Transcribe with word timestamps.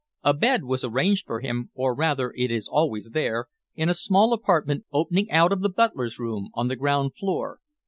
A 0.23 0.33
bed 0.33 0.63
was 0.63 0.83
arranged 0.83 1.27
for 1.27 1.41
him 1.41 1.69
or 1.75 1.93
rather 1.93 2.33
it 2.35 2.49
is 2.49 2.67
always 2.67 3.11
there 3.11 3.45
in 3.75 3.87
a 3.87 3.93
small 3.93 4.33
apartment 4.33 4.83
opening 4.91 5.29
out 5.29 5.51
of 5.53 5.61
the 5.61 5.69
butler's 5.69 6.17
room, 6.17 6.49
on 6.55 6.69
the 6.69 6.75
ground 6.75 7.13
floor. 7.15 7.59